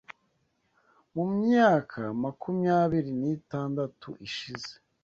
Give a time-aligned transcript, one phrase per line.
[1.15, 4.73] mu myaka makumyabiri nitandatu ishize